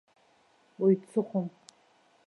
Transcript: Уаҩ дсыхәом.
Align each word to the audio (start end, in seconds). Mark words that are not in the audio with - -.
Уаҩ 0.79 0.95
дсыхәом. 1.01 1.47